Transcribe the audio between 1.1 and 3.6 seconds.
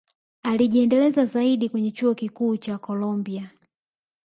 zaidi kwenye chuo Kikuu cha colombia